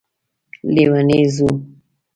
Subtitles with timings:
[0.73, 1.47] لیونی ځو